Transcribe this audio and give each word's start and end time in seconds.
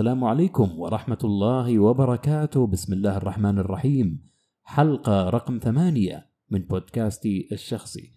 السلام 0.00 0.24
عليكم 0.24 0.78
ورحمة 0.78 1.18
الله 1.24 1.78
وبركاته. 1.78 2.66
بسم 2.66 2.92
الله 2.92 3.16
الرحمن 3.16 3.58
الرحيم. 3.58 4.26
حلقة 4.62 5.30
رقم 5.30 5.58
ثمانية 5.58 6.30
من 6.50 6.58
بودكاستي 6.58 7.48
الشخصي. 7.52 8.12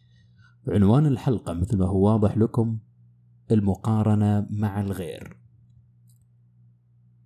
عنوان 0.67 1.05
الحلقة 1.05 1.53
مثل 1.53 1.77
ما 1.77 1.85
هو 1.85 2.05
واضح 2.05 2.37
لكم 2.37 2.79
المقارنة 3.51 4.47
مع 4.49 4.81
الغير. 4.81 5.37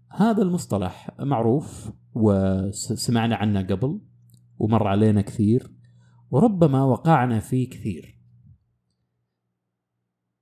هذا 0.09 0.41
المصطلح 0.41 1.09
معروف 1.19 1.91
وسمعنا 2.13 3.35
عنه 3.35 3.61
قبل 3.61 4.01
ومر 4.59 4.87
علينا 4.87 5.21
كثير 5.21 5.71
وربما 6.31 6.83
وقعنا 6.83 7.39
فيه 7.39 7.69
كثير. 7.69 8.16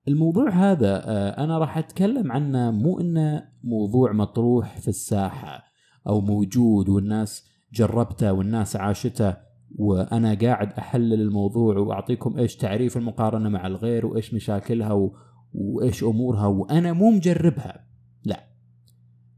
الموضوع 0.08 0.50
هذا 0.50 1.10
آه، 1.10 1.44
أنا 1.44 1.58
راح 1.58 1.78
أتكلم 1.78 2.32
عنه 2.32 2.72
مو 2.72 3.00
إنه 3.00 3.44
موضوع 3.64 4.12
مطروح 4.12 4.78
في 4.78 4.88
الساحة 4.88 5.64
أو 6.08 6.22
موجود 6.22 6.90
والناس 6.90 7.46
جربته 7.74 8.34
والناس 8.34 8.76
عاشته 8.76 9.38
وأنا 9.76 10.34
قاعد 10.34 10.74
أحلل 10.74 11.22
الموضوع 11.22 11.78
وأعطيكم 11.78 12.38
إيش 12.38 12.56
تعريف 12.56 12.98
المقارنة 12.98 13.50
مع 13.50 13.68
الغير 13.68 14.06
وإيش 14.06 14.34
مشاكلها 14.34 14.94
و... 14.94 15.16
وإيش 15.54 16.04
أمورها 16.04 16.48
وأنا 16.48 16.94
مو 16.94 17.12
مجربها. 17.12 17.88
لا. 18.24 18.44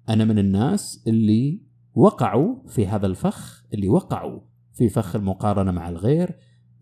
أنا 0.10 0.26
من 0.26 0.40
الناس 0.40 1.04
اللي 1.08 1.62
وقعوا 1.94 2.56
في 2.68 2.88
هذا 2.88 3.08
الفخ 3.08 3.66
اللي 3.74 3.90
وقعوا 3.90 4.40
في 4.74 4.90
فخ 4.90 5.16
المقارنة 5.16 5.72
مع 5.72 5.90
الغير 5.90 6.36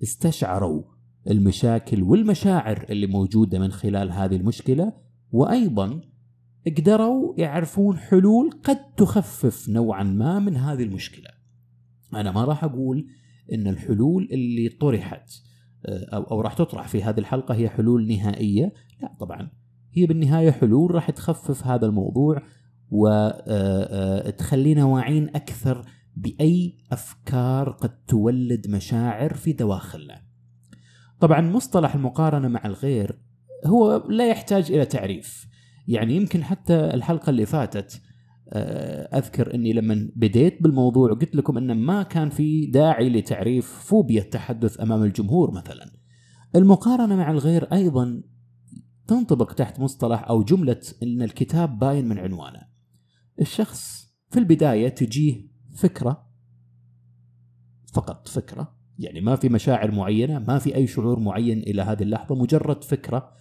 استشعروا 0.03 0.83
المشاكل 1.29 2.03
والمشاعر 2.03 2.85
اللي 2.89 3.07
موجودة 3.07 3.59
من 3.59 3.71
خلال 3.71 4.11
هذه 4.11 4.35
المشكلة 4.35 4.93
وأيضا 5.31 6.01
قدروا 6.77 7.33
يعرفون 7.37 7.97
حلول 7.97 8.49
قد 8.63 8.93
تخفف 8.97 9.69
نوعا 9.69 10.03
ما 10.03 10.39
من 10.39 10.55
هذه 10.55 10.83
المشكلة. 10.83 11.29
أنا 12.13 12.31
ما 12.31 12.45
راح 12.45 12.63
أقول 12.63 13.07
إن 13.53 13.67
الحلول 13.67 14.29
اللي 14.31 14.69
طرحت 14.69 15.31
أو 16.13 16.41
راح 16.41 16.53
تطرح 16.53 16.87
في 16.87 17.03
هذه 17.03 17.19
الحلقة 17.19 17.55
هي 17.55 17.69
حلول 17.69 18.07
نهائية، 18.07 18.73
لا 19.01 19.15
طبعا 19.19 19.51
هي 19.93 20.05
بالنهاية 20.05 20.51
حلول 20.51 20.95
راح 20.95 21.11
تخفف 21.11 21.67
هذا 21.67 21.85
الموضوع 21.85 22.41
وتخلينا 22.91 24.83
واعين 24.83 25.29
أكثر 25.29 25.85
بأي 26.15 26.77
أفكار 26.91 27.69
قد 27.69 28.03
تولد 28.05 28.69
مشاعر 28.69 29.33
في 29.33 29.53
دواخلنا. 29.53 30.24
طبعا 31.19 31.41
مصطلح 31.41 31.95
المقارنة 31.95 32.47
مع 32.47 32.65
الغير 32.65 33.19
هو 33.65 34.07
لا 34.09 34.27
يحتاج 34.27 34.71
إلى 34.71 34.85
تعريف. 34.85 35.47
يعني 35.87 36.15
يمكن 36.15 36.43
حتى 36.43 36.73
الحلقة 36.73 37.29
اللي 37.29 37.45
فاتت 37.45 38.01
أذكر 39.13 39.53
إني 39.53 39.73
لما 39.73 40.09
بديت 40.15 40.63
بالموضوع 40.63 41.13
قلت 41.13 41.35
لكم 41.35 41.57
إن 41.57 41.77
ما 41.77 42.03
كان 42.03 42.29
في 42.29 42.65
داعي 42.65 43.09
لتعريف 43.09 43.67
فوبيا 43.67 44.21
التحدث 44.21 44.81
أمام 44.81 45.03
الجمهور 45.03 45.51
مثلا. 45.51 45.91
المقارنة 46.55 47.15
مع 47.15 47.31
الغير 47.31 47.63
أيضا 47.73 48.23
تنطبق 49.07 49.53
تحت 49.53 49.79
مصطلح 49.79 50.29
أو 50.29 50.43
جملة 50.43 50.81
إن 51.03 51.21
الكتاب 51.21 51.79
باين 51.79 52.07
من 52.07 52.19
عنوانه. 52.19 52.61
الشخص 53.41 54.13
في 54.29 54.39
البداية 54.39 54.89
تجيه 54.89 55.47
فكرة 55.75 56.27
فقط 57.93 58.27
فكرة 58.27 58.74
يعني 58.99 59.21
ما 59.21 59.35
في 59.35 59.49
مشاعر 59.49 59.91
معينة، 59.91 60.39
ما 60.39 60.59
في 60.59 60.75
أي 60.75 60.87
شعور 60.87 61.19
معين 61.19 61.59
إلى 61.59 61.81
هذه 61.81 62.03
اللحظة، 62.03 62.35
مجرد 62.35 62.83
فكرة 62.83 63.31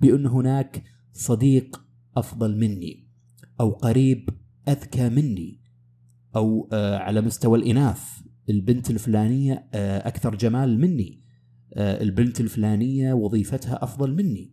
بأن 0.00 0.26
هناك 0.26 0.82
صديق 1.12 1.84
أفضل 2.16 2.56
مني 2.56 3.08
أو 3.60 3.70
قريب 3.70 4.28
أذكى 4.68 5.08
مني 5.08 5.60
أو 6.36 6.68
آه 6.72 6.98
على 6.98 7.20
مستوى 7.20 7.58
الإناث 7.58 8.00
البنت 8.50 8.90
الفلانية 8.90 9.68
آه 9.74 10.08
أكثر 10.08 10.34
جمال 10.34 10.80
مني 10.80 11.22
آه 11.74 12.02
البنت 12.02 12.40
الفلانية 12.40 13.12
وظيفتها 13.12 13.84
أفضل 13.84 14.14
مني. 14.14 14.52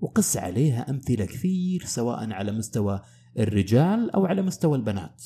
وقس 0.00 0.36
عليها 0.36 0.90
أمثلة 0.90 1.24
كثير 1.24 1.82
سواء 1.84 2.32
على 2.32 2.52
مستوى 2.52 3.00
الرجال 3.38 4.10
أو 4.10 4.26
على 4.26 4.42
مستوى 4.42 4.78
البنات. 4.78 5.24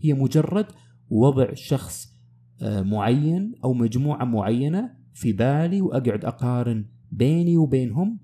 هي 0.00 0.12
مجرد 0.12 0.66
وضع 1.08 1.54
شخص 1.54 2.19
معين 2.62 3.54
أو 3.64 3.74
مجموعة 3.74 4.24
معينة 4.24 4.90
في 5.12 5.32
بالي 5.32 5.80
وأقعد 5.80 6.24
أقارن 6.24 6.84
بيني 7.10 7.56
وبينهم 7.56 8.18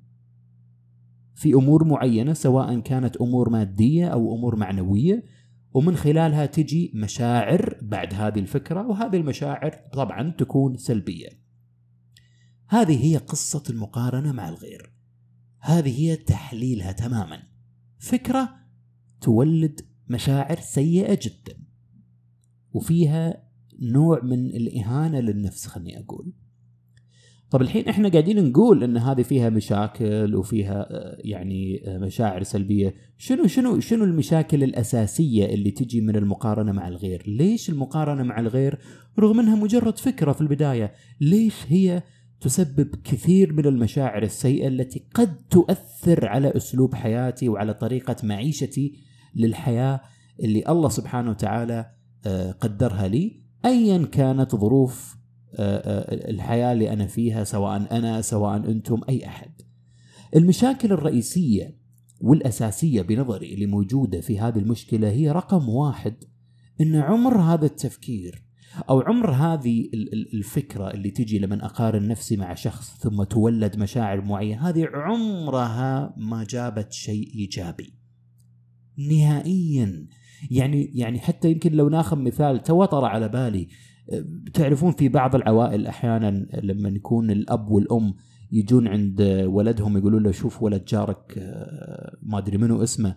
في 1.35 1.55
أمور 1.55 1.85
معينة 1.85 2.33
سواء 2.33 2.81
كانت 2.81 3.17
أمور 3.17 3.51
مادية 3.51 4.09
أو 4.09 4.35
أمور 4.35 4.57
معنوية 4.57 5.25
ومن 5.75 5.97
خلالها 5.97 6.47
تجي 6.47 6.93
مشاعر 6.95 7.79
بعد 7.83 8.15
هذه 8.15 8.39
الفكرة 8.39 8.87
وهذه 8.87 9.17
المشاعر 9.17 9.71
طبعا 9.93 10.31
تكون 10.31 10.77
سلبية. 10.77 11.29
هذه 12.69 13.05
هي 13.05 13.17
قصة 13.17 13.63
المقارنة 13.71 14.33
مع 14.33 14.49
الغير. 14.49 14.93
هذه 15.61 16.01
هي 16.01 16.17
تحليلها 16.17 16.93
تماما. 16.93 17.43
فكرة 17.99 18.49
تولد 19.21 19.81
مشاعر 20.09 20.57
سيئة 20.61 21.19
جدا. 21.23 21.63
وفيها 22.73 23.46
نوع 23.81 24.21
من 24.23 24.47
الإهانة 24.47 25.21
للنفس 25.21 25.67
خلني 25.67 26.01
أقول. 26.01 26.33
طب 27.51 27.63
الحين 27.63 27.89
إحنا 27.89 28.09
قاعدين 28.09 28.49
نقول 28.49 28.85
إن 28.85 28.97
هذه 28.97 29.23
فيها 29.23 29.49
مشاكل 29.51 30.35
وفيها 30.35 30.89
يعني 31.19 31.83
مشاعر 31.87 32.43
سلبية، 32.43 32.95
شنو 33.17 33.47
شنو 33.47 33.81
شنو 33.81 34.05
المشاكل 34.05 34.65
الأساسية 34.65 35.47
اللي 35.47 35.71
تجي 35.71 36.01
من 36.01 36.17
المقارنة 36.17 36.73
مع 36.73 36.89
الغير؟ 36.89 37.23
ليش 37.27 37.71
المقارنة 37.71 38.23
مع 38.23 38.41
الغير 38.41 38.79
رغم 39.19 39.41
إنها 39.41 39.57
مجرد 39.57 39.99
فكرة 39.99 40.33
في 40.33 40.41
البداية، 40.41 40.93
ليش 41.21 41.55
هي 41.69 42.03
تسبب 42.41 42.95
كثير 43.05 43.53
من 43.53 43.67
المشاعر 43.67 44.23
السيئة 44.23 44.69
التي 44.69 45.07
قد 45.15 45.37
تؤثر 45.51 46.29
على 46.29 46.57
أسلوب 46.57 46.95
حياتي 46.95 47.49
وعلى 47.49 47.75
طريقة 47.75 48.17
معيشتي 48.23 48.93
للحياة 49.35 50.01
اللي 50.41 50.65
الله 50.69 50.89
سبحانه 50.89 51.31
وتعالى 51.31 51.87
قدرها 52.61 53.09
لي 53.09 53.46
ايا 53.65 54.07
كانت 54.07 54.57
ظروف 54.57 55.17
الحياة 55.59 56.73
اللي 56.73 56.93
أنا 56.93 57.07
فيها 57.07 57.45
سواء 57.45 57.97
أنا 57.97 58.21
سواء 58.21 58.57
أنتم 58.57 59.01
أي 59.09 59.27
أحد. 59.27 59.51
المشاكل 60.37 60.93
الرئيسية 60.93 61.77
والأساسية 62.21 63.03
بنظري 63.03 63.55
اللي 63.55 63.67
موجودة 63.67 64.21
في 64.21 64.39
هذه 64.39 64.59
المشكلة 64.59 65.11
هي 65.11 65.31
رقم 65.31 65.69
واحد 65.69 66.15
أن 66.81 66.97
عمر 66.97 67.41
هذا 67.41 67.67
التفكير 67.67 68.47
أو 68.91 69.01
عمر 69.01 69.31
هذه 69.31 69.89
الفكرة 70.35 70.91
اللي 70.91 71.11
تجي 71.11 71.39
لمن 71.39 71.61
أقارن 71.61 72.09
نفسي 72.09 72.37
مع 72.37 72.55
شخص 72.55 72.97
ثم 72.99 73.23
تولد 73.23 73.77
مشاعر 73.77 74.21
معينة 74.21 74.69
هذه 74.69 74.89
عمرها 74.95 76.15
ما 76.17 76.45
جابت 76.45 76.93
شيء 76.93 77.35
إيجابي. 77.35 77.95
نهائيا 78.99 80.07
يعني 80.51 80.85
يعني 80.95 81.19
حتى 81.19 81.51
يمكن 81.51 81.73
لو 81.73 81.89
ناخذ 81.89 82.19
مثال 82.19 82.63
توطر 82.63 83.05
على 83.05 83.29
بالي. 83.29 83.69
تعرفون 84.55 84.93
في 84.93 85.09
بعض 85.09 85.35
العوائل 85.35 85.87
أحيانا 85.87 86.47
لما 86.63 86.89
يكون 86.89 87.31
الأب 87.31 87.71
والأم 87.71 88.15
يجون 88.53 88.89
عند 88.89 89.23
ولدهم 89.47 89.97
يقولون 89.97 90.23
له 90.23 90.31
شوف 90.31 90.63
ولد 90.63 90.85
جارك 90.85 91.39
ما 92.23 92.39
أدري 92.39 92.59
منو 92.59 92.83
اسمه 92.83 93.15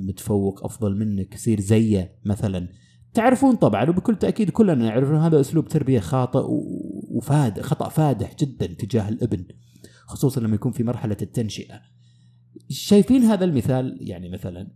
متفوق 0.00 0.64
أفضل 0.64 0.96
منك 0.96 1.36
سير 1.36 1.60
زيه 1.60 2.12
مثلا. 2.24 2.68
تعرفون 3.14 3.54
طبعا 3.54 3.90
وبكل 3.90 4.16
تأكيد 4.16 4.50
كلنا 4.50 4.74
نعرف 4.74 5.10
ان 5.10 5.16
هذا 5.16 5.40
أسلوب 5.40 5.68
تربية 5.68 6.00
خاطئ 6.00 6.44
وفاد 7.10 7.60
خطأ 7.60 7.88
فادح 7.88 8.36
جدا 8.40 8.66
تجاه 8.66 9.08
الابن 9.08 9.44
خصوصا 10.06 10.40
لما 10.40 10.54
يكون 10.54 10.72
في 10.72 10.84
مرحلة 10.84 11.16
التنشئة. 11.22 11.80
شايفين 12.68 13.22
هذا 13.22 13.44
المثال؟ 13.44 13.98
يعني 14.00 14.28
مثلا 14.28 14.70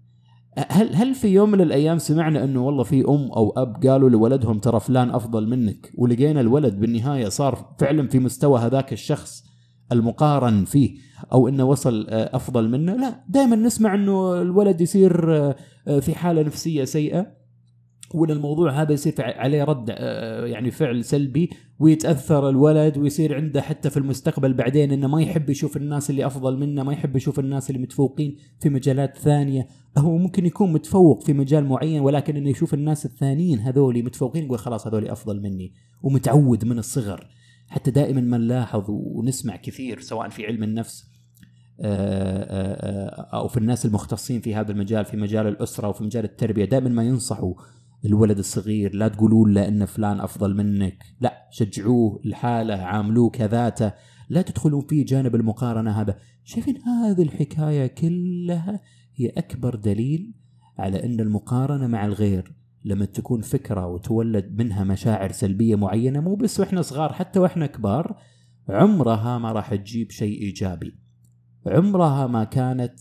هل 0.57 0.95
هل 0.95 1.15
في 1.15 1.29
يوم 1.29 1.51
من 1.51 1.61
الأيام 1.61 1.99
سمعنا 1.99 2.45
إنه 2.45 2.67
والله 2.67 2.83
في 2.83 3.01
أم 3.01 3.33
أو 3.33 3.51
أب 3.57 3.87
قالوا 3.87 4.11
لولدهم 4.11 4.59
ترى 4.59 4.81
فلان 4.81 5.11
أفضل 5.11 5.49
منك 5.49 5.91
ولقينا 5.95 6.41
الولد 6.41 6.81
بالنهاية 6.81 7.29
صار 7.29 7.75
فعلا 7.79 8.09
في 8.09 8.19
مستوى 8.19 8.61
هذاك 8.61 8.93
الشخص 8.93 9.45
المقارن 9.93 10.65
فيه 10.65 10.99
أو 11.33 11.49
إنه 11.49 11.65
وصل 11.65 12.07
أفضل 12.11 12.69
منه؟ 12.69 12.97
لا 12.97 13.25
دائما 13.29 13.57
نسمع 13.57 13.95
إنه 13.95 14.43
الولد 14.43 14.81
يصير 14.81 15.13
في 16.01 16.15
حالة 16.15 16.43
نفسية 16.43 16.85
سيئة. 16.85 17.38
وإن 18.15 18.31
الموضوع 18.31 18.83
هذا 18.83 18.93
يصير 18.93 19.15
عليه 19.19 19.65
رد 19.65 19.89
يعني 20.51 20.71
فعل 20.71 21.05
سلبي 21.05 21.51
ويتأثر 21.79 22.49
الولد 22.49 22.99
ويصير 22.99 23.37
عنده 23.37 23.63
حتى 23.63 23.91
في 23.91 23.97
المستقبل 23.97 24.55
بعدين 24.55 24.93
إنه 24.93 25.07
ما 25.07 25.23
يحب 25.23 25.51
يشوف 25.51 25.77
الناس 25.77 26.11
اللي 26.11 26.27
أفضل 26.27 26.59
منه 26.59 26.83
ما 26.83 26.93
يحب 26.93 27.17
يشوف 27.17 27.39
الناس 27.39 27.71
اللي 27.71 27.83
متفوقين 27.83 28.37
في 28.61 28.69
مجالات 28.69 29.17
ثانية. 29.17 29.69
هو 29.99 30.19
ممكن 30.19 30.47
يكون 30.47 30.73
متفوق 30.73 31.23
في 31.23 31.33
مجال 31.33 31.65
معين 31.65 32.01
ولكن 32.01 32.37
إنه 32.37 32.51
يشوف 32.51 32.75
الناس 32.75 33.07
الثانيين 33.07 33.59
هذول 33.59 34.05
متفوقين 34.05 34.45
يقول 34.45 34.59
خلاص 34.59 34.87
هذول 34.87 35.09
أفضل 35.09 35.41
مني 35.43 35.73
ومتعود 36.03 36.65
من 36.65 36.79
الصغر. 36.79 37.27
حتى 37.69 37.91
دائما 37.91 38.21
ما 38.21 38.39
نلاحظ 38.39 38.85
ونسمع 38.89 39.57
كثير 39.57 40.01
سواء 40.01 40.29
في 40.29 40.47
علم 40.47 40.63
النفس 40.63 41.09
أو 43.35 43.49
في 43.49 43.57
الناس 43.57 43.87
المختصين 43.87 44.41
في 44.41 44.55
هذا 44.55 44.73
المجال 44.73 45.05
في 45.05 45.17
مجال 45.17 45.47
الأسرة 45.47 45.89
وفي 45.89 46.05
مجال 46.05 46.25
التربية 46.25 46.65
دائما 46.65 46.89
ما 46.89 47.05
ينصحوا 47.05 47.55
الولد 48.05 48.39
الصغير 48.39 48.95
لا 48.95 49.09
تقولوا 49.09 49.49
له 49.49 49.69
إن 49.69 49.85
فلان 49.85 50.21
أفضل 50.21 50.57
منك. 50.57 51.05
لا 51.21 51.49
شجعوه 51.51 52.21
لحاله 52.25 52.75
عاملوه 52.75 53.31
كذاته. 53.31 53.93
لا 54.29 54.43
تدخلون 54.43 54.87
في 54.89 55.05
جانب 55.05 55.35
المقارنة 55.35 55.91
هذا. 55.91 56.19
شايفين 56.45 56.77
هذه 56.77 57.23
الحكاية 57.23 57.87
كلها 57.87 58.81
هي 59.15 59.29
أكبر 59.29 59.75
دليل 59.75 60.35
على 60.79 61.05
إن 61.05 61.21
المقارنة 61.21 61.87
مع 61.87 62.07
الغير 62.07 62.55
لما 62.85 63.05
تكون 63.05 63.41
فكرة 63.41 63.87
وتولد 63.87 64.55
منها 64.59 64.85
مشاعر 64.85 65.33
سلبية 65.33 65.77
معينة 65.77 66.21
مو 66.21 66.35
بس 66.35 66.61
وإحنا 66.61 66.83
صغار 66.83 67.13
حتى 67.13 67.39
وإحنا 67.39 67.67
كبار 67.67 68.17
عمرها 68.69 69.39
ما 69.39 69.53
راح 69.53 69.75
تجيب 69.75 70.11
شيء 70.11 70.43
إيجابي. 70.43 70.99
عمرها 71.67 72.27
ما 72.27 72.45
كانت 72.45 73.01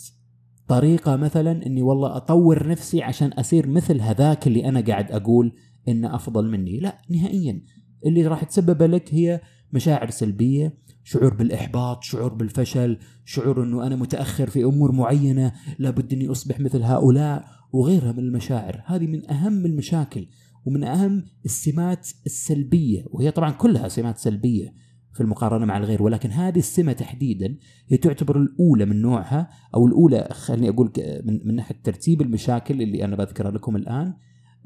طريقة 0.67 1.15
مثلا 1.15 1.65
إني 1.65 1.81
والله 1.81 2.17
أطور 2.17 2.67
نفسي 2.67 3.01
عشان 3.01 3.27
اصير 3.33 3.67
مثل 3.67 4.01
هذاك 4.01 4.47
اللي 4.47 4.69
أنا 4.69 4.81
قاعد 4.81 5.11
أقول 5.11 5.53
انه 5.87 6.15
أفضل 6.15 6.51
مني. 6.51 6.79
لا 6.79 6.97
نهائيا. 7.09 7.61
اللي 8.05 8.27
راح 8.27 8.43
تسبب 8.43 8.83
لك 8.83 9.13
هي 9.13 9.41
مشاعر 9.73 10.09
سلبية 10.09 10.77
شعور 11.03 11.33
بالإحباط 11.33 12.03
شعور 12.03 12.33
بالفشل 12.33 12.97
شعور 13.25 13.63
إنه 13.63 13.87
أنا 13.87 13.95
متأخر 13.95 14.49
في 14.49 14.63
أمور 14.63 14.91
معينة 14.91 15.53
لابد 15.79 16.13
إني 16.13 16.31
أصبح 16.31 16.59
مثل 16.59 16.83
هؤلاء 16.83 17.45
وغيرها 17.73 18.11
من 18.11 18.19
المشاعر. 18.19 18.83
هذه 18.85 19.07
من 19.07 19.31
أهم 19.31 19.65
المشاكل 19.65 20.27
ومن 20.65 20.83
أهم 20.83 21.23
السمات 21.45 22.09
السلبية 22.25 23.05
وهي 23.07 23.31
طبعا 23.31 23.51
كلها 23.51 23.87
سمات 23.87 24.17
سلبية. 24.17 24.73
في 25.17 25.23
المقارنة 25.23 25.65
مع 25.65 25.77
الغير 25.77 26.03
ولكن 26.03 26.31
هذه 26.31 26.59
السمة 26.59 26.93
تحديدا 26.93 27.57
هي 27.87 27.97
تعتبر 27.97 28.37
الأولى 28.37 28.85
من 28.85 29.01
نوعها 29.01 29.49
أو 29.75 29.87
الأولى 29.87 30.27
خليني 30.31 30.69
أقول 30.69 30.91
من 31.23 31.39
من 31.47 31.55
ناحية 31.55 31.75
ترتيب 31.83 32.21
المشاكل 32.21 32.81
اللي 32.81 33.05
أنا 33.05 33.15
بذكرها 33.15 33.51
لكم 33.51 33.75
الآن 33.75 34.13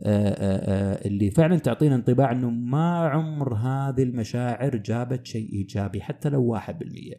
آآ 0.04 0.36
آآ 0.40 1.06
اللي 1.06 1.32
فعلا 1.32 1.58
تعطينا 1.58 1.96
انطباع 1.96 2.32
إنه 2.32 2.50
ما 2.50 2.98
عمر 3.00 3.54
هذه 3.54 4.04
المشاعر 4.04 4.76
جابت 4.76 5.26
شيء 5.26 5.54
إيجابي 5.54 6.02
حتى 6.02 6.30
لو 6.30 6.44
واحد 6.44 6.80
بالمية. 6.80 7.16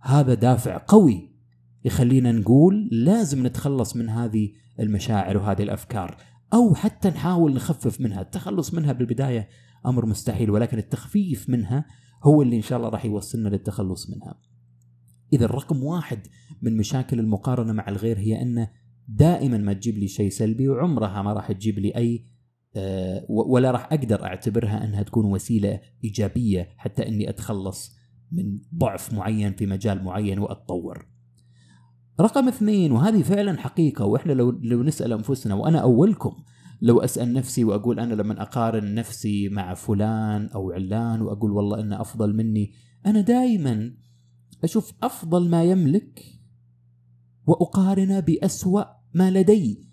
هذا 0.00 0.34
دافع 0.34 0.84
قوي 0.88 1.36
يخلينا 1.84 2.32
نقول 2.32 2.88
لازم 2.92 3.46
نتخلص 3.46 3.96
من 3.96 4.08
هذه 4.08 4.52
المشاعر 4.80 5.36
وهذه 5.36 5.62
الأفكار 5.62 6.16
أو 6.54 6.74
حتى 6.74 7.08
نحاول 7.08 7.54
نخفف 7.54 8.00
منها 8.00 8.20
التخلص 8.20 8.74
منها 8.74 8.92
بالبداية 8.92 9.48
أمر 9.86 10.06
مستحيل 10.06 10.50
ولكن 10.50 10.78
التخفيف 10.78 11.50
منها 11.50 11.86
هو 12.22 12.42
اللي 12.42 12.56
إن 12.56 12.62
شاء 12.62 12.78
الله 12.78 12.88
راح 12.88 13.04
يوصلنا 13.04 13.48
للتخلص 13.48 14.10
منها 14.10 14.40
إذا 15.32 15.44
الرقم 15.44 15.82
واحد 15.84 16.26
من 16.62 16.76
مشاكل 16.76 17.20
المقارنة 17.20 17.72
مع 17.72 17.88
الغير 17.88 18.18
هي 18.18 18.42
أنه 18.42 18.70
دائما 19.08 19.58
ما 19.58 19.72
تجيب 19.72 19.98
لي 19.98 20.08
شيء 20.08 20.30
سلبي 20.30 20.68
وعمرها 20.68 21.22
ما 21.22 21.32
راح 21.32 21.52
تجيب 21.52 21.78
لي 21.78 21.96
أي 21.96 22.24
آه، 22.76 23.26
ولا 23.28 23.70
راح 23.70 23.92
أقدر 23.92 24.24
أعتبرها 24.24 24.84
أنها 24.84 25.02
تكون 25.02 25.24
وسيلة 25.24 25.80
إيجابية 26.04 26.68
حتى 26.76 27.08
إني 27.08 27.30
أتخلص 27.30 27.96
من 28.32 28.58
ضعف 28.74 29.12
معين 29.12 29.52
في 29.52 29.66
مجال 29.66 30.04
معين 30.04 30.38
وأتطور. 30.38 31.06
رقم 32.20 32.48
اثنين 32.48 32.92
وهذه 32.92 33.22
فعلا 33.22 33.58
حقيقة 33.58 34.04
وإحنا 34.04 34.32
لو 34.32 34.50
لو 34.50 34.82
نسأل 34.82 35.12
أنفسنا 35.12 35.54
وأنا 35.54 35.78
أولكم 35.78 36.32
لو 36.80 37.00
أسأل 37.00 37.32
نفسي 37.32 37.64
وأقول 37.64 38.00
أنا 38.00 38.14
لما 38.14 38.42
أقارن 38.42 38.94
نفسي 38.94 39.48
مع 39.48 39.74
فلان 39.74 40.46
أو 40.46 40.70
علان 40.70 41.22
وأقول 41.22 41.50
والله 41.50 41.80
إنه 41.80 42.00
أفضل 42.00 42.36
مني 42.36 42.72
أنا 43.06 43.20
دائما 43.20 43.92
أشوف 44.64 44.92
أفضل 45.02 45.50
ما 45.50 45.64
يملك 45.64 46.22
وأقارنه 47.46 48.20
بأسوأ 48.20 48.84
ما 49.14 49.30
لدي. 49.30 49.86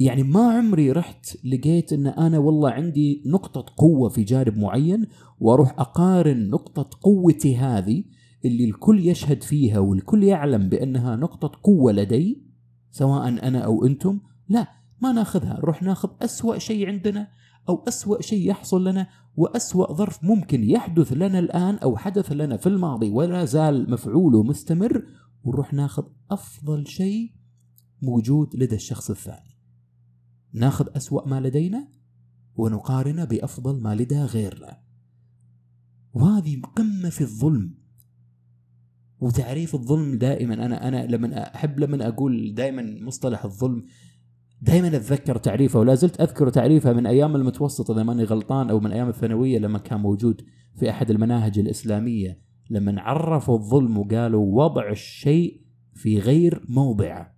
يعني 0.00 0.22
ما 0.22 0.50
عمري 0.50 0.92
رحت 0.92 1.44
لقيت 1.44 1.92
إن 1.92 2.06
أنا 2.06 2.38
والله 2.38 2.70
عندي 2.70 3.22
نقطة 3.26 3.74
قوة 3.76 4.08
في 4.08 4.22
جانب 4.22 4.58
معين 4.58 5.06
وأروح 5.38 5.80
أقارن 5.80 6.50
نقطة 6.50 6.90
قوتي 7.02 7.56
هذه 7.56 8.04
اللي 8.44 8.64
الكل 8.64 9.08
يشهد 9.08 9.42
فيها 9.42 9.78
والكل 9.78 10.24
يعلم 10.24 10.68
بأنها 10.68 11.16
نقطة 11.16 11.60
قوة 11.62 11.92
لدي 11.92 12.44
سواء 12.90 13.28
أنا 13.28 13.58
أو 13.58 13.86
أنتم 13.86 14.20
لا. 14.48 14.83
ما 15.04 15.12
ناخذها. 15.12 15.58
نروح 15.58 15.82
ناخذ 15.82 16.10
أسوأ 16.22 16.58
شيء 16.58 16.88
عندنا 16.88 17.28
أو 17.68 17.84
أسوأ 17.88 18.22
شيء 18.22 18.50
يحصل 18.50 18.88
لنا 18.88 19.06
وأسوأ 19.36 19.92
ظرف 19.92 20.24
ممكن 20.24 20.64
يحدث 20.64 21.12
لنا 21.12 21.38
الآن 21.38 21.74
أو 21.74 21.96
حدث 21.96 22.32
لنا 22.32 22.56
في 22.56 22.66
الماضي. 22.66 23.10
ولا 23.10 23.44
زال 23.44 23.90
مفعوله 23.90 24.42
مستمر 24.42 25.02
ونروح 25.44 25.74
ناخذ 25.74 26.04
أفضل 26.30 26.86
شيء 26.86 27.32
موجود 28.02 28.56
لدى 28.56 28.74
الشخص 28.74 29.10
الثاني. 29.10 29.58
ناخذ 30.52 30.86
أسوأ 30.96 31.28
ما 31.28 31.40
لدينا 31.40 31.88
ونقارنه 32.56 33.24
بأفضل 33.24 33.82
ما 33.82 33.94
لدى 33.94 34.22
غيرنا. 34.22 34.80
وهذه 36.12 36.60
قمة 36.76 37.08
في 37.08 37.20
الظلم. 37.20 37.74
وتعريف 39.20 39.74
الظلم 39.74 40.18
دائما. 40.18 40.54
أنا 40.54 40.88
أنا 40.88 41.06
لما 41.06 41.54
أحب 41.54 41.80
لما 41.80 42.08
أقول 42.08 42.54
دائما 42.54 42.82
مصطلح 43.00 43.44
الظلم 43.44 43.84
دائما 44.64 44.88
أتذكر 44.88 45.36
تعريفه 45.36 45.80
ولا 45.80 45.94
زلت 45.94 46.20
أذكر 46.20 46.50
تعريفه 46.50 46.92
من 46.92 47.06
أيام 47.06 47.36
المتوسط 47.36 47.90
إذا 47.90 48.02
ماني 48.02 48.24
غلطان 48.24 48.70
أو 48.70 48.80
من 48.80 48.92
أيام 48.92 49.08
الثانوية 49.08 49.58
لما 49.58 49.78
كان 49.78 50.00
موجود 50.00 50.40
في 50.74 50.90
أحد 50.90 51.10
المناهج 51.10 51.58
الإسلامية. 51.58 52.40
لما 52.70 53.00
عرفوا 53.00 53.58
الظلم 53.58 53.98
وقالوا 53.98 54.64
وضع 54.64 54.90
الشيء 54.90 55.62
في 55.94 56.18
غير 56.18 56.64
موضعه. 56.68 57.34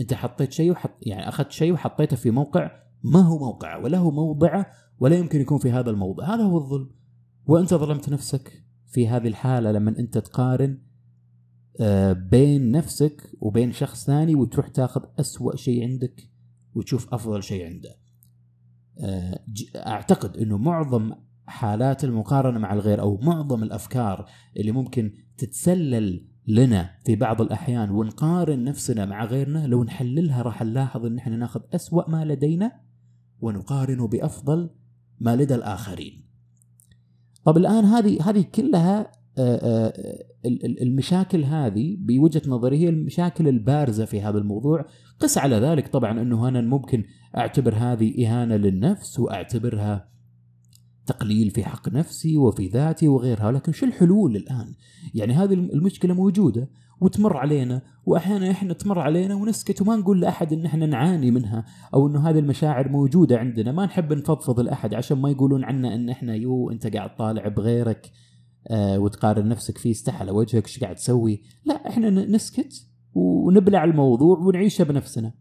أنت 0.00 0.14
حطيت 0.14 0.52
شيء 0.52 0.70
وحط 0.70 0.90
يعني 1.02 1.28
أخذت 1.28 1.50
شيء 1.50 1.72
وحطيته 1.72 2.16
في 2.16 2.30
موقع 2.30 2.70
ما 3.02 3.20
هو 3.20 3.38
موقعه 3.38 3.84
ولا 3.84 3.98
هو 3.98 4.10
موضعه 4.10 4.66
ولا 4.98 5.16
يمكن 5.16 5.40
يكون 5.40 5.58
في 5.58 5.70
هذا 5.70 5.90
الموضع. 5.90 6.34
هذا 6.34 6.42
هو 6.42 6.58
الظلم. 6.58 6.90
وأنت 7.46 7.74
ظلمت 7.74 8.08
نفسك 8.08 8.64
في 8.86 9.08
هذه 9.08 9.28
الحالة 9.28 9.72
لما 9.72 9.98
أنت 9.98 10.18
تقارن 10.18 10.78
آه، 11.80 12.12
بين 12.12 12.70
نفسك 12.70 13.30
وبين 13.40 13.72
شخص 13.72 14.06
ثاني 14.06 14.34
وتروح 14.34 14.68
تاخذ 14.68 15.02
أسوأ 15.20 15.56
شيء 15.56 15.82
عندك. 15.82 16.31
وتشوف 16.74 17.14
أفضل 17.14 17.42
شيء 17.42 17.66
عنده. 17.66 17.96
آه، 18.98 19.44
أعتقد 19.76 20.36
أنه 20.36 20.58
معظم 20.58 21.12
حالات 21.46 22.04
المقارنة 22.04 22.58
مع 22.58 22.72
الغير 22.72 23.00
أو 23.00 23.18
معظم 23.22 23.62
الأفكار 23.62 24.26
اللي 24.56 24.72
ممكن 24.72 25.12
تتسلل 25.38 26.26
لنا 26.46 26.90
في 27.04 27.16
بعض 27.16 27.40
الأحيان 27.40 27.90
ونقارن 27.90 28.64
نفسنا 28.64 29.04
مع 29.04 29.24
غيرنا 29.24 29.66
لو 29.66 29.84
نحللها 29.84 30.42
راح 30.42 30.62
نلاحظ 30.62 31.06
أن 31.06 31.18
إحنا 31.18 31.36
ناخذ 31.36 31.60
أسوأ 31.74 32.10
ما 32.10 32.24
لدينا 32.24 32.72
ونقارنه 33.40 34.08
بأفضل 34.08 34.70
ما 35.20 35.36
لدى 35.36 35.54
الآخرين. 35.54 36.24
طب 37.44 37.56
الآن 37.56 37.84
هذه 37.84 38.30
هذه 38.30 38.42
كلها 38.42 39.12
آه، 39.38 39.56
آه، 39.56 40.22
المشاكل 40.82 41.44
هذه 41.44 41.96
بوجهة 41.98 42.42
نظري 42.46 42.78
هي 42.78 42.88
المشاكل 42.88 43.48
البارزة 43.48 44.04
في 44.04 44.20
هذا 44.20 44.38
الموضوع. 44.38 44.86
قس 45.22 45.38
على 45.38 45.56
ذلك 45.56 45.88
طبعا 45.88 46.22
أنه 46.22 46.48
أنا 46.48 46.60
ممكن 46.60 47.04
أعتبر 47.36 47.74
هذه 47.74 48.26
إهانة 48.26 48.56
للنفس 48.56 49.20
وأعتبرها 49.20 50.08
تقليل 51.06 51.50
في 51.50 51.64
حق 51.64 51.88
نفسي 51.88 52.36
وفي 52.36 52.68
ذاتي 52.68 53.08
وغيرها 53.08 53.52
لكن 53.52 53.72
شو 53.72 53.86
الحلول 53.86 54.36
الآن؟ 54.36 54.74
يعني 55.14 55.32
هذه 55.32 55.54
المشكلة 55.54 56.14
موجودة 56.14 56.70
وتمر 57.00 57.36
علينا 57.36 57.82
واحيانا 58.04 58.50
إحنا 58.50 58.72
تمر 58.74 58.98
علينا 58.98 59.34
ونسكت 59.34 59.82
وما 59.82 59.96
نقول 59.96 60.20
لأحد 60.20 60.52
إن 60.52 60.66
إحنا 60.66 60.86
نعاني 60.86 61.30
منها 61.30 61.64
أو 61.94 62.06
إنه 62.06 62.28
هذه 62.28 62.38
المشاعر 62.38 62.88
موجودة 62.88 63.38
عندنا. 63.38 63.72
ما 63.72 63.86
نحب 63.86 64.12
نفضفض 64.12 64.60
لاحد 64.60 64.94
عشان 64.94 65.18
ما 65.18 65.30
يقولون 65.30 65.64
عنا 65.64 65.94
إن 65.94 66.08
إحنا 66.08 66.34
يو 66.34 66.70
أنت 66.70 66.96
قاعد 66.96 67.16
طالع 67.16 67.48
بغيرك 67.48 68.10
آه، 68.68 68.98
وتقارن 68.98 69.48
نفسك 69.48 69.78
فيه 69.78 69.90
استحى 69.90 70.18
على 70.18 70.30
وجهك 70.30 70.66
إيش 70.66 70.80
قاعد 70.80 70.94
تسوي؟ 70.94 71.42
لا 71.64 71.88
إحنا 71.88 72.10
نسكت. 72.10 72.91
ونبلع 73.14 73.84
الموضوع 73.84 74.38
ونعيشه 74.38 74.84
بنفسنا. 74.84 75.32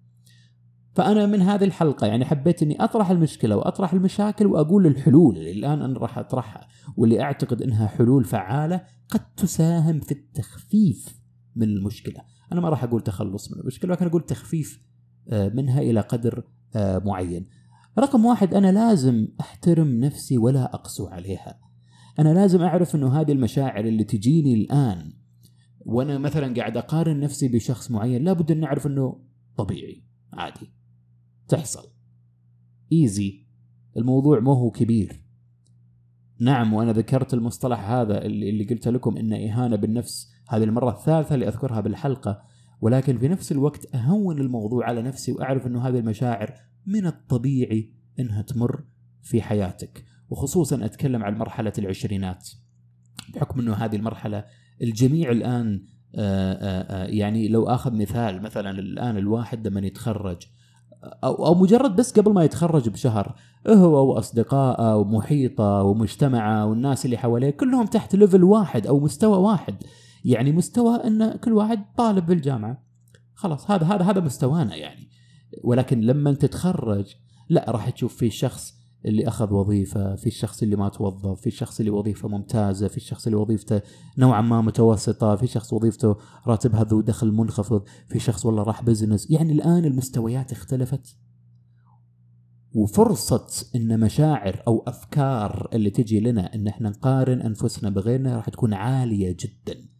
فأنا 0.94 1.25
من 1.25 1.42
هذه 1.42 1.63
الحلقة 1.63 2.08
يعني 2.08 2.25
حبيت 2.25 2.63
إني 2.63 2.84
أطرح 2.84 3.10
المشكلة 3.10 3.56
وأطرح 3.56 3.94
المشاكل 3.94 4.48
وأقول 4.48 4.88
الحلول 4.88 5.38
اللي 5.38 5.51
الآن 5.51 5.82
أنا 5.82 6.00
راح 6.00 6.18
أطرحها 6.18 6.68
واللي 6.98 7.22
أعتقد 7.22 7.62
إنها 7.62 7.88
حلول 7.88 8.24
فعالة 8.24 8.84
قد 9.10 9.34
تساهم 9.38 10.00
في 10.00 10.12
التخفيف 10.12 11.22
من 11.56 11.63
المشكلة. 11.63 12.22
أنا 12.51 12.62
ما 12.62 12.70
راح 12.70 12.84
أقول 12.84 13.01
تخلص 13.01 13.51
من 13.51 13.60
المشكلة 13.60 13.92
لكن 13.92 14.06
أقول 14.06 14.22
تخفيف 14.22 14.80
آه، 15.30 15.50
منها 15.50 15.82
إلى 15.82 16.00
قدر 16.00 16.44
آه، 16.75 16.98
معين. 17.06 17.48
رقم 18.00 18.25
واحد 18.25 18.54
أنا 18.54 18.72
لازم 18.72 19.28
أحترم 19.40 19.88
نفسي 19.88 20.38
ولا 20.38 20.74
أقسو 20.74 21.08
عليها. 21.08 21.60
أنا 22.20 22.34
لازم 22.34 22.62
أعرف 22.62 22.96
إنه 22.96 23.22
هذه 23.22 23.32
المشاعر 23.32 23.86
اللي 23.86 24.04
تجيني 24.04 24.54
الآن 24.54 25.13
وأنا 25.86 26.18
مثلا 26.18 26.54
قاعد 26.56 26.78
أقارن 26.78 27.20
نفسي 27.20 27.48
بشخص 27.48 27.92
معين 27.92 28.24
لابد 28.24 28.52
أن 28.52 28.60
نعرف 28.60 28.88
إنه 28.88 29.20
طبيعي 29.58 30.04
عادي 30.34 30.72
تحصل. 31.48 31.92
ايزي 32.92 33.46
الموضوع 33.98 34.40
ما 34.40 34.52
هو 34.52 34.72
كبير. 34.72 35.22
نعم 36.40 36.74
وأنا 36.74 36.92
ذكرت 36.92 37.34
المصطلح 37.34 37.90
هذا 37.90 38.26
اللي, 38.26 38.64
قلت 38.64 38.88
لكم 38.88 39.18
انه 39.18 39.36
إهانة 39.36 39.76
بالنفس 39.76 40.32
هذه 40.50 40.64
المرة 40.64 40.90
الثالثة 40.90 41.36
اللي 41.36 41.48
أذكرها 41.48 41.82
بالحلقة 41.82 42.42
ولكن 42.82 43.18
في 43.18 43.28
نفس 43.28 43.52
الوقت 43.52 43.96
أهون 43.96 44.40
الموضوع 44.40 44.86
على 44.86 45.02
نفسي 45.02 45.32
وأعرف 45.32 45.68
أنه 45.68 45.88
هذه 45.88 46.00
المشاعر 46.00 46.54
من 46.86 47.06
الطبيعي 47.06 47.94
أنها 48.20 48.42
تمر 48.42 48.84
في 49.22 49.42
حياتك. 49.42 50.06
وخصوصا 50.30 50.86
أتكلم 50.86 51.24
عن 51.24 51.38
مرحلة 51.38 51.74
العشرينات. 51.78 52.50
بحكم 53.34 53.60
أنه 53.60 53.74
هذه 53.74 53.96
المرحلة 53.96 54.46
الجميع 54.82 55.32
الآن 55.32 55.84
آآ 56.16 56.58
آآ 56.62 57.08
يعني 57.08 57.48
لو 57.48 57.68
آخذ 57.68 57.94
مثال 57.94 58.42
مثلا 58.42 58.70
الآن 58.70 59.18
الواحد 59.18 59.68
لما 59.68 59.80
يتخرج 59.80 60.38
أو 61.24 61.46
أو 61.46 61.56
مجرد 61.56 61.96
بس 61.96 62.20
قبل 62.20 62.34
ما 62.34 62.44
يتخرج 62.44 62.90
بشهر 62.90 63.36
هو 63.68 64.14
وأصدقائه 64.14 64.96
ومحيطه 64.96 65.84
ومجتمعه 65.84 66.66
والناس 66.66 67.06
اللي 67.06 67.18
حواليه 67.18 67.50
كلهم 67.50 67.86
تحت 67.86 68.16
ليفل 68.16 68.44
واحد 68.44 68.88
أو 68.88 69.00
مستوى 69.00 69.38
واحد. 69.38 69.76
يعني 70.26 70.52
مستوى 70.52 70.96
إن 70.96 71.32
كل 71.32 71.54
واحد 71.54 71.86
طالب 71.98 72.26
بالجامعة. 72.26 72.84
خلاص 73.34 73.72
هذا 73.72 73.86
هذا 73.86 74.04
هذا 74.04 74.22
مستوانا 74.22 74.76
يعني. 74.76 75.10
ولكن 75.64 76.02
لما 76.02 76.34
تتخرج 76.34 77.16
لا 77.50 77.66
راح 77.70 77.90
تشوف 77.90 78.16
في 78.16 78.30
شخص 78.30 78.81
اللي 79.05 79.27
أخذ 79.27 79.53
وظيفة 79.53 80.15
في 80.15 80.27
الشخص 80.27 80.63
اللي 80.63 80.75
ما 80.75 80.89
توظف 80.89 81.41
في 81.41 81.48
الشخص 81.48 81.79
اللي 81.79 81.91
وظيفة 81.91 82.27
ممتازة 82.27 82.88
في 82.88 82.98
الشخص 82.98 83.25
اللي 83.27 83.38
وظيفته 83.38 83.81
نوعا 84.17 84.41
ما 84.41 84.62
متوسطة 84.62 85.36
في 85.36 85.48
شخص 85.48 85.74
وظيفته 85.74 86.15
راتبها 86.48 86.84
ذو 86.84 87.01
دخل 87.01 87.31
منخفض 87.31 87.84
في 88.10 88.20
شخص 88.20 88.46
والله 88.46 88.63
راح 88.63 88.84
بزنس 88.84 89.31
يعني 89.31 89.51
الآن 89.51 89.86
المستويات 89.86 90.51
اختلفت. 90.51 91.17
وفرصة 92.74 93.48
إن 93.75 94.00
مشاعر 94.00 94.63
أو 94.67 94.84
أفكار 94.88 95.70
اللي 95.74 95.89
تجي 95.89 96.20
لنا 96.20 96.55
إن 96.55 96.67
إحنا 96.67 96.89
نقارن 96.89 97.41
أنفسنا 97.41 97.89
بغيرنا 97.89 98.36
راح 98.36 98.50
تكون 98.50 98.74
عالية 98.74 99.36
جدا. 99.39 99.90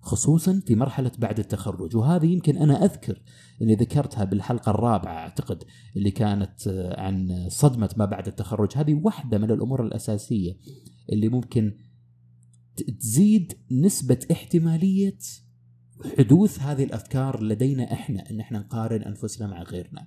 خصوصا 0.00 0.62
في 0.66 0.74
مرحلة 0.74 1.12
بعد 1.18 1.38
التخرج. 1.38 1.96
وهذه 1.96 2.26
يمكن 2.26 2.56
أنا 2.56 2.84
أذكر 2.84 3.22
أني 3.62 3.74
ذكرتها 3.74 4.24
بالحلقة 4.24 4.70
الرابعة 4.70 5.12
أعتقد 5.12 5.64
اللي 5.96 6.10
كانت 6.10 6.68
عن 6.98 7.46
صدمة 7.48 7.90
ما 7.96 8.04
بعد 8.04 8.26
التخرج. 8.26 8.68
هذه 8.76 8.94
واحدة 8.94 9.38
من 9.38 9.50
الأمور 9.50 9.86
الأساسية 9.86 10.56
اللي 11.12 11.28
ممكن 11.28 11.76
تزيد 13.00 13.52
نسبة 13.70 14.18
احتمالية 14.32 15.18
حدوث 16.18 16.60
هذه 16.60 16.84
الأفكار 16.84 17.42
لدينا 17.42 17.92
إحنا 17.92 18.30
أن 18.30 18.40
إحنا 18.40 18.58
نقارن 18.58 19.02
أنفسنا 19.02 19.46
مع 19.46 19.62
غيرنا. 19.62 20.06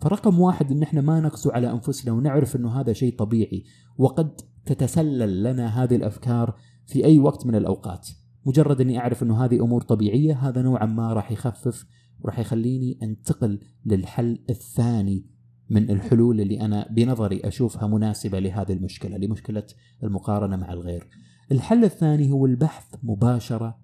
فرقم 0.00 0.40
واحد 0.40 0.70
أن 0.70 0.82
إحنا 0.82 1.00
ما 1.00 1.20
نقسو 1.20 1.50
على 1.50 1.72
أنفسنا 1.72 2.12
ونعرف 2.12 2.56
أنه 2.56 2.80
هذا 2.80 2.92
شيء 2.92 3.16
طبيعي 3.16 3.64
وقد 3.96 4.40
تتسلل 4.66 5.42
لنا 5.42 5.82
هذه 5.82 5.96
الأفكار 5.96 6.56
في 6.86 7.04
أي 7.04 7.18
وقت 7.18 7.46
من 7.46 7.54
الأوقات. 7.54 8.08
مجرد 8.46 8.80
أني 8.80 8.98
أعرف 8.98 9.22
إنه 9.22 9.44
هذه 9.44 9.64
أمور 9.64 9.82
طبيعية 9.82 10.48
هذا 10.48 10.62
نوعا 10.62 10.86
ما 10.86 11.12
راح 11.12 11.32
يخفف 11.32 11.86
وراح 12.20 12.38
يخليني 12.38 12.98
أنتقل 13.02 13.60
للحل 13.86 14.44
الثاني 14.50 15.26
من 15.70 15.90
الحلول 15.90 16.40
اللي 16.40 16.60
أنا 16.60 16.88
بنظري 16.90 17.40
أشوفها 17.40 17.88
مناسبة 17.88 18.38
لهذه 18.38 18.72
المشكلة 18.72 19.16
لمشكلة 19.16 19.66
المقارنة 20.02 20.56
مع 20.56 20.72
الغير. 20.72 21.08
الحل 21.52 21.84
الثاني 21.84 22.30
هو 22.30 22.46
البحث 22.46 22.94
مباشرة 23.02 23.78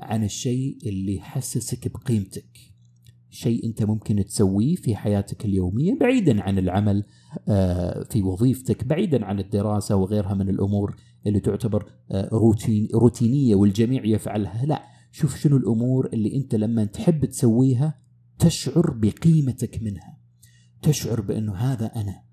عن 0.00 0.24
الشيء 0.24 0.78
اللي 0.86 1.16
يحسسك 1.16 1.92
بقيمتك. 1.92 2.58
شيء 3.30 3.66
أنت 3.66 3.82
ممكن 3.82 4.24
تسويه 4.24 4.74
في 4.74 4.96
حياتك 4.96 5.44
اليومية 5.44 5.98
بعيدا 5.98 6.42
عن 6.42 6.58
العمل 6.58 7.04
في 8.10 8.22
وظيفتك، 8.22 8.84
بعيدا 8.84 9.24
عن 9.24 9.38
الدراسة 9.38 9.96
وغيرها 9.96 10.34
من 10.34 10.48
الأمور 10.48 10.96
اللي 11.26 11.40
تعتبر 11.40 11.92
روتين 12.32 12.88
روتينية 12.94 13.54
والجميع 13.54 14.04
يفعلها، 14.04 14.66
لا، 14.66 14.82
شوف 15.12 15.36
شنو 15.36 15.56
الأمور 15.56 16.08
اللي 16.12 16.36
أنت 16.36 16.54
لما 16.54 16.84
تحب 16.84 17.24
تسويها 17.24 18.00
تشعر 18.38 18.90
بقيمتك 18.90 19.82
منها. 19.82 20.18
تشعر 20.82 21.20
بأنه 21.20 21.54
هذا 21.54 21.86
أنا. 21.86 22.24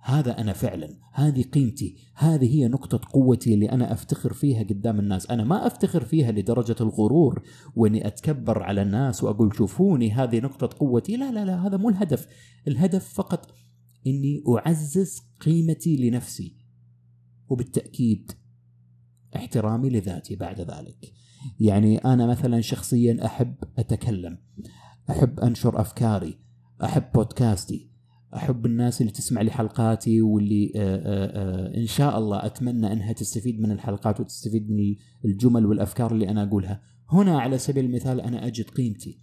هذا 0.00 0.40
أنا 0.40 0.52
فعلا، 0.52 0.88
هذه 1.12 1.42
قيمتي، 1.42 1.96
هذه 2.14 2.56
هي 2.56 2.68
نقطة 2.68 3.00
قوتي 3.12 3.54
اللي 3.54 3.70
أنا 3.72 3.92
أفتخر 3.92 4.32
فيها 4.32 4.62
قدام 4.62 4.98
الناس، 4.98 5.30
أنا 5.30 5.44
ما 5.44 5.66
أفتخر 5.66 6.04
فيها 6.04 6.32
لدرجة 6.32 6.76
الغرور 6.80 7.42
وأني 7.76 8.06
أتكبر 8.06 8.62
على 8.62 8.82
الناس 8.82 9.24
وأقول 9.24 9.56
شوفوني 9.56 10.12
هذه 10.12 10.40
نقطة 10.40 10.78
قوتي، 10.78 11.16
لا 11.16 11.32
لا 11.32 11.44
لا 11.44 11.66
هذا 11.66 11.76
مو 11.76 11.88
الهدف، 11.88 12.26
الهدف 12.68 13.14
فقط 13.14 13.52
إني 14.06 14.42
أعزز 14.48 15.22
قيمتي 15.40 15.96
لنفسي. 15.96 16.65
وبالتأكيد 17.48 18.32
احترامي 19.36 19.90
لذاتي 19.90 20.36
بعد 20.36 20.60
ذلك. 20.60 21.12
يعني 21.60 21.98
أنا 21.98 22.26
مثلا 22.26 22.60
شخصيا 22.60 23.26
أحب 23.26 23.54
أتكلم، 23.78 24.38
أحب 25.10 25.40
أنشر 25.40 25.80
أفكاري، 25.80 26.38
أحب 26.84 27.04
بودكاستي، 27.14 27.90
أحب 28.36 28.66
الناس 28.66 29.00
اللي 29.00 29.12
تسمع 29.12 29.40
لي 29.40 29.50
حلقاتي 29.50 30.22
واللي 30.22 30.72
آآ 30.76 31.00
آآ 31.04 31.76
إن 31.76 31.86
شاء 31.86 32.18
الله 32.18 32.46
أتمنى 32.46 32.92
إنها 32.92 33.12
تستفيد 33.12 33.60
من 33.60 33.72
الحلقات 33.72 34.20
وتستفيد 34.20 34.70
من 34.70 34.94
الجمل 35.24 35.66
والأفكار 35.66 36.12
اللي 36.12 36.28
أنا 36.28 36.42
أقولها. 36.42 36.82
هنا 37.08 37.40
على 37.40 37.58
سبيل 37.58 37.84
المثال 37.84 38.20
أنا 38.20 38.46
أجد 38.46 38.70
قيمتي. 38.70 39.18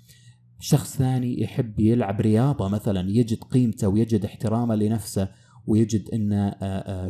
شخص 0.60 0.98
ثاني 0.98 1.42
يحب 1.42 1.80
يلعب 1.80 2.22
رياضة 2.22 2.70
مثلا 2.70 3.10
يجد 3.10 3.44
قيمته 3.44 3.88
ويجد 3.88 4.26
احترامه 4.26 4.76
لنفسه 4.76 5.30
ويجد 5.66 6.10
أن 6.10 6.52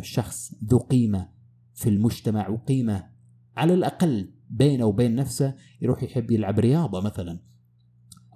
شخص 0.01 0.53
ذو 0.65 0.77
قيمة 0.77 1.29
في 1.73 1.89
المجتمع 1.89 2.49
وقيمة 2.49 3.03
على 3.57 3.73
الأقل 3.73 4.31
بينه 4.49 4.85
وبين 4.85 5.15
نفسه 5.15 5.55
يروح 5.81 6.03
يحب 6.03 6.31
يلعب 6.31 6.59
رياضة 6.59 7.01
مثلا. 7.01 7.39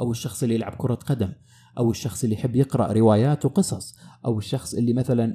أو 0.02 0.12
الشخص 0.12 0.44
اللي 0.44 0.56
يلعب 0.56 0.74
كرة 0.78 0.96
قدم 0.96 1.34
أو 1.78 1.92
الشخص 1.92 2.24
اللي 2.24 2.36
يحب 2.36 2.56
يقرأ 2.56 2.92
روايات 2.94 3.46
وقصص 3.46 3.98
أو 4.26 4.38
الشخص 4.38 4.74
اللي 4.74 4.94
مثلا 4.94 5.34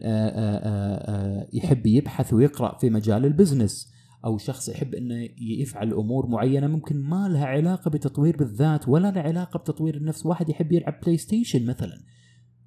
يحب 1.53 1.87
يبحث 1.87 2.33
ويقرأ 2.33 2.79
في 2.79 2.91
مجال 2.91 3.27
ال 3.27 3.34
business 3.34 3.93
أو 4.25 4.39
شخص 4.39 4.69
يحب 4.69 4.95
انه 4.95 5.29
يفعل 5.39 5.93
أمور 5.93 6.27
معينة 6.27 6.67
ممكن 6.67 6.97
ما 7.03 7.29
لها 7.29 7.47
علاقة 7.47 7.91
بتطوير 7.91 8.37
بالذات 8.37 8.89
ولا 8.89 9.11
لها 9.11 9.23
علاقة 9.23 9.59
بتطوير 9.59 9.97
النفس 9.97 10.27
واحد 10.27 10.49
يحب 10.49 10.73
يلعب 10.73 11.01
بلاي 11.03 11.17
ستيشن 11.17 11.67
مثلا 11.67 12.03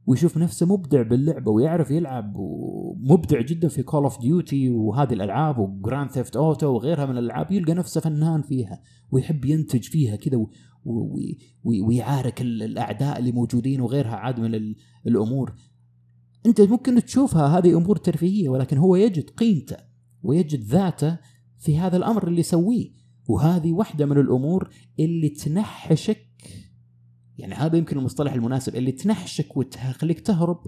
ويشوف 0.07 0.37
نفسه 0.37 0.65
مبدع 0.65 1.01
باللعبة 1.01 1.51
ويعرف 1.51 1.91
يلعب 1.91 2.33
ومبدع 2.35 3.41
جدا 3.41 3.67
في 3.67 3.83
كول 3.83 4.03
اوف 4.03 4.21
ديوتي 4.21 4.69
وهذه 4.69 5.13
الألعاب 5.13 5.59
وجراند 5.59 6.11
ثيفت 6.11 6.35
اوتو 6.35 6.67
وغيرها 6.67 7.05
من 7.05 7.17
الألعاب 7.17 7.51
يلقى 7.51 7.73
نفسه 7.73 8.01
فنان 8.01 8.41
فيها 8.41 8.81
ويحب 9.11 9.45
ينتج 9.45 9.83
فيها 9.83 10.15
كذا 10.15 10.45
ويعارك 11.63 12.41
الأعداء 12.41 13.19
اللي 13.19 13.31
موجودين 13.31 13.81
وغيرها 13.81 14.15
عاد 14.15 14.39
من 14.39 14.75
الأمور. 15.07 15.53
أنت 16.45 16.61
ممكن 16.61 17.05
تشوفها 17.05 17.57
هذه 17.57 17.77
أمور 17.77 17.95
ترفيهية 17.95 18.49
ولكن 18.49 18.77
هو 18.77 18.95
يجد 18.95 19.29
قيمته 19.29 19.77
ويجد 20.23 20.63
ذاته 20.63 21.17
في 21.57 21.77
هذا 21.77 21.97
الأمر 21.97 22.27
اللي 22.27 22.39
يسويه. 22.39 22.91
وهذه 23.27 23.73
واحدة 23.73 24.05
من 24.05 24.17
الأمور 24.17 24.69
اللي 24.99 25.29
تنحشك 25.29 26.24
يعني 27.37 27.53
هذا 27.53 27.77
يمكن 27.77 27.97
المصطلح 27.97 28.33
المناسب 28.33 28.75
اللي 28.75 28.91
تنحشك 28.91 29.57
وتخليك 29.57 30.19
تهرب 30.19 30.63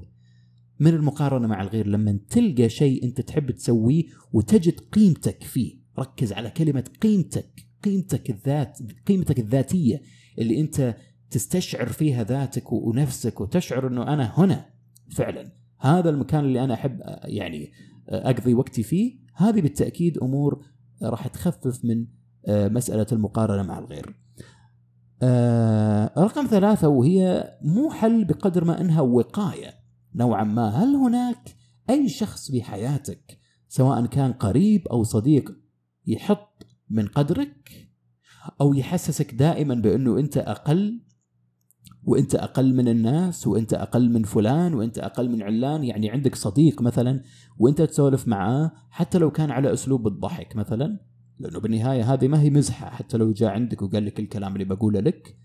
من 0.80 0.94
المقارنة 0.94 1.48
مع 1.48 1.62
الغير. 1.62 1.88
لما 1.88 2.20
تلقى 2.30 2.70
شيء 2.70 3.04
أنت 3.04 3.22
تحب 3.22 3.52
تسويه 3.52 4.04
وتجد 4.34 4.80
قيمتك 4.80 5.44
فيه 5.44 5.78
ركز 6.00 6.34
على 6.34 6.50
كلمة 6.50 6.84
قيمتك 7.02 7.66
قيمتك 7.84 8.30
الذات 8.30 8.80
قيمتك 9.08 9.40
الذاتية 9.40 10.02
اللي 10.40 10.60
أنت 10.60 10.96
تستشعر 11.30 11.88
فيها 11.88 12.24
ذاتك 12.24 12.72
ونفسك 12.72 13.42
وتشعر 13.42 13.88
إنه 13.88 14.14
أنا 14.14 14.40
هنا 14.40 14.66
فعلا. 15.12 15.52
هذا 15.80 16.10
المكان 16.10 16.46
اللي 16.46 16.64
أنا 16.64 16.74
أحب 16.74 17.02
يعني 17.24 17.72
أقضي 18.10 18.54
وقتي 18.54 18.84
فيه. 18.84 19.20
هذه 19.36 19.62
بالتأكيد 19.62 20.18
أمور 20.18 20.66
راح 21.04 21.28
تخفف 21.28 21.86
من 21.86 22.06
مسألة 22.50 23.08
المقارنة 23.12 23.64
مع 23.64 23.80
الغير. 23.80 24.16
رقم 26.18 26.48
ثلاثة 26.48 26.88
وهي 26.88 27.50
مو 27.62 27.90
حل 27.90 28.26
بقدر 28.26 28.66
ما 28.66 28.82
إنها 28.82 29.02
وقاية. 29.02 29.74
نوعا 30.16 30.44
ما، 30.44 30.70
هل 30.70 30.96
هناك 30.96 31.56
أي 31.90 32.10
شخص 32.10 32.52
في 32.52 32.64
حياتك 32.64 33.40
سواء 33.68 34.06
كان 34.06 34.34
قريب 34.34 34.88
أو 34.88 35.04
صديق 35.04 35.52
يحط 36.08 36.66
من 36.90 37.08
قدرك 37.08 37.90
أو 38.62 38.74
يحسسك 38.74 39.34
دائما 39.34 39.76
بأنه 39.76 40.20
أنت 40.20 40.38
أقل 40.38 41.02
وأنت 42.04 42.36
أقل 42.36 42.76
من 42.76 42.88
الناس 42.88 43.48
وأنت 43.48 43.74
أقل 43.74 44.10
من 44.10 44.24
فلان 44.24 44.74
وأنت 44.74 45.00
أقل 45.00 45.30
من 45.30 45.44
علان؟ 45.44 45.84
يعني 45.84 46.10
عندك 46.10 46.36
صديق 46.36 46.82
مثلا 46.82 47.22
وأنت 47.58 47.82
تسولف 47.82 48.28
معاه 48.28 48.72
حتى 48.90 49.18
لو 49.18 49.32
كان 49.32 49.52
على 49.52 49.74
أسلوب 49.74 50.08
الضحك 50.08 50.56
مثلا؟ 50.56 51.00
لأنه 51.40 51.60
بالنهاية 51.60 52.14
هذه 52.14 52.28
ما 52.28 52.42
هي 52.42 52.50
مزحة. 52.50 52.90
حتى 52.90 53.18
لو 53.18 53.32
جاء 53.32 53.50
عندك 53.50 53.82
وقال 53.82 54.06
لك 54.06 54.20
الكلام 54.20 54.54
اللي 54.54 54.66
بقوله 54.66 55.00
لك 55.00 55.38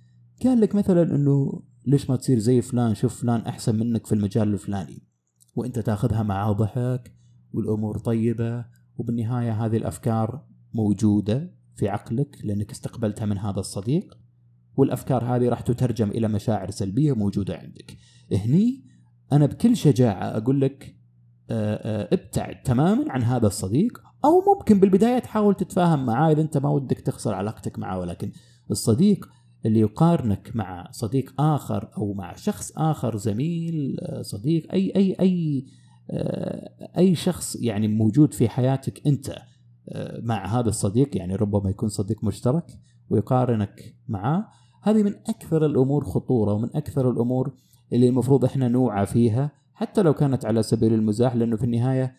قال 0.44 0.60
لك 0.60 0.74
مثلا 0.74 1.14
إنه 1.14 1.62
ليش 1.86 2.10
ما 2.10 2.16
تصير 2.16 2.38
زي 2.38 2.62
فلان؟ 2.62 2.94
شوف 2.94 3.20
فلان 3.20 3.40
أحسن 3.40 3.78
منك 3.78 4.06
في 4.06 4.14
المجال 4.14 4.52
الفلاني. 4.52 5.02
وأنت 5.54 5.78
تاخذها 5.78 6.22
معاه 6.22 6.52
ضحك 6.52 7.14
والأمور 7.52 7.98
طيبة 7.98 8.64
وبالنهاية 8.96 9.64
هذه 9.64 9.76
الأفكار 9.76 10.46
موجودة 10.74 11.54
في 11.76 11.88
عقلك 11.88 12.38
لأنك 12.44 12.70
استقبلتها 12.70 13.26
من 13.26 13.38
هذا 13.38 13.60
الصديق 13.60 14.18
والأفكار 14.76 15.24
هذه 15.24 15.48
راح 15.48 15.60
تترجم 15.60 16.10
إلى 16.10 16.28
مشاعر 16.28 16.70
سلبية 16.70 17.12
موجودة 17.12 17.56
عندك. 17.56 17.96
هني 18.32 18.84
أنا 19.32 19.46
بكل 19.46 19.76
شجاعة 19.76 20.36
أقول 20.36 20.60
لك 20.60 20.96
آه، 21.50 21.74
آه، 21.74 22.14
ابتعد 22.14 22.62
تماما 22.62 23.12
عن 23.12 23.22
هذا 23.22 23.46
الصديق 23.46 24.02
أو 24.24 24.54
ممكن 24.54 24.80
بالبداية 24.80 25.18
تحاول 25.18 25.54
تتفاهم 25.54 26.06
معاه 26.06 26.32
إذا 26.32 26.40
أنت 26.40 26.58
ما 26.58 26.68
ودك 26.70 27.00
تخسر 27.00 27.34
علاقتك 27.34 27.78
معه 27.78 27.98
ولكن 27.98 28.32
الصديق 28.70 29.28
اللي 29.66 29.80
يقارنك 29.80 30.50
مع 30.54 30.88
صديق 30.90 31.40
آخر 31.40 31.90
أو 31.98 32.14
مع 32.14 32.36
شخص 32.36 32.72
آخر 32.76 33.16
زميل 33.16 33.96
آه، 34.00 34.22
صديق 34.22 34.72
أي 34.72 34.92
أي 34.96 35.16
أي 35.20 35.66
أي 36.98 37.14
شخص 37.14 37.56
يعني 37.56 37.88
موجود 37.88 38.34
في 38.34 38.48
حياتك 38.48 39.06
أنت 39.06 39.42
مع 40.22 40.46
هذا 40.46 40.68
الصديق 40.68 41.16
يعني 41.16 41.34
ربما 41.36 41.70
يكون 41.70 41.88
صديق 41.88 42.24
مشترك 42.24 42.78
ويقارنك 43.10 43.94
معه 44.08 44.48
هذه 44.82 45.02
من 45.02 45.14
أكثر 45.14 45.66
الأمور 45.66 46.04
خطورة 46.04 46.52
ومن 46.52 46.76
أكثر 46.76 47.10
الأمور 47.10 47.52
اللي 47.92 48.08
المفروض 48.08 48.44
إحنا 48.44 48.68
نوعى 48.68 49.06
فيها 49.06 49.50
حتى 49.74 50.02
لو 50.02 50.14
كانت 50.14 50.44
على 50.44 50.62
سبيل 50.62 50.94
المزاح 50.94 51.36
لأنه 51.36 51.56
في 51.56 51.64
النهاية 51.64 52.04
آه، 52.04 52.12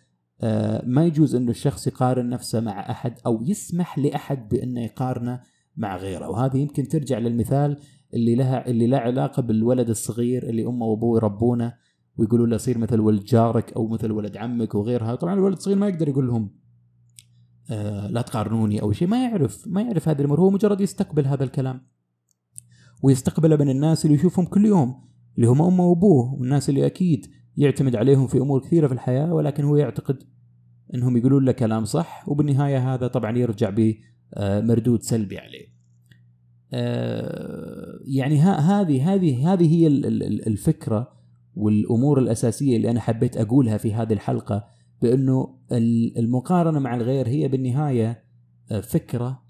ما 0.86 1.06
يجوز 1.06 1.36
إنه 1.36 1.52
الشخص 1.52 1.88
يقارن 1.88 2.30
نفسه 2.30 2.60
مع 2.60 2.92
أحد 2.92 3.14
أو 3.26 3.42
يسمح 3.44 4.00
لأحد 4.00 4.50
بإنه 4.50 4.82
يقارنه 4.82 5.42
مع 5.78 5.98
غيره. 5.98 6.30
وهذه 6.30 6.58
يمكن 6.58 6.88
ترجع 6.88 7.18
للمثال 7.18 7.78
اللي 8.14 8.36
لها 8.36 8.68
اللي 8.68 8.88
له 8.88 8.98
علاقة 8.98 9.42
بالولد 9.42 9.90
الصغير 9.90 10.50
اللي 10.50 10.66
أمه 10.66 10.86
وأبوه 10.86 11.18
يربونه 11.18 11.74
ويقولوا 12.18 12.48
له 12.48 12.58
صير 12.58 12.78
مثل 12.78 13.00
ولد 13.00 13.24
جارك 13.24 13.74
أو 13.74 13.88
مثل 13.88 14.12
ولد 14.12 14.38
عمك 14.38 14.76
وغيرها. 14.76 15.16
طبعا 15.16 15.34
الولد 15.34 15.58
الصغير 15.58 15.78
ما 15.78 15.88
يقدر 15.88 16.10
يقول 16.10 16.28
لهم 16.28 16.50
آه 17.70 18.08
لا 18.08 18.22
تقارنوني 18.22 18.82
أو 18.82 18.92
شيء. 18.92 19.08
ما 19.08 19.24
يعرف 19.24 19.68
ما 19.68 19.82
يعرف 19.82 20.10
هذه 20.10 20.20
الأمور 20.20 20.40
هو 20.40 20.50
مجرد 20.50 20.82
يستقبل 20.82 21.28
هذا 21.28 21.44
الكلام 21.44 21.82
ويستقبله 23.04 23.56
من 23.56 23.70
الناس 23.70 24.06
اللي 24.06 24.16
يشوفهم 24.16 24.46
كل 24.46 24.66
يوم 24.66 24.96
اللي 25.36 25.48
هم 25.48 25.62
أمه 25.62 25.86
وأبوه 25.86 26.34
والناس 26.34 26.70
اللي 26.70 26.86
أكيد 26.86 27.28
يعتمد 27.58 27.96
عليهم 27.96 28.28
في 28.28 28.38
أمور 28.38 28.62
كثيرة 28.62 28.88
في 28.88 28.94
الحياة 28.94 29.34
ولكن 29.34 29.64
هو 29.64 29.76
يعتقد 29.76 30.24
إنهم 30.94 31.18
يقولون 31.18 31.46
له 31.46 31.52
كلام 31.52 31.86
صح 31.86 32.30
وبالنهاية 32.30 32.94
هذا 32.94 33.08
طبعا 33.08 33.38
يرجع 33.38 33.70
بمردود 33.70 35.02
سلبي 35.02 35.38
عليه. 35.38 35.74
آه، 36.74 38.00
يعني 38.06 38.42
هذه 38.42 39.14
هذه 39.14 39.54
هذه 39.54 39.76
هي 39.76 39.88
الفكرة 40.48 41.14
والأمور 41.56 42.20
الأساسية 42.20 42.78
اللي 42.78 42.90
أنا 42.92 43.00
حبيت 43.00 43.38
أقولها 43.38 43.78
في 43.78 43.94
هذه 43.94 44.14
الحلقة 44.14 44.66
بأنه 45.02 45.60
المقارنة 46.18 46.80
مع 46.80 46.96
الغير 46.96 47.28
هي 47.28 47.48
بالنهاية 47.48 48.24
آه، 48.72 48.80
فكرة 48.80 49.44